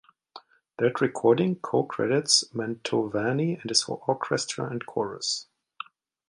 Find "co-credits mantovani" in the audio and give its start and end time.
1.57-3.61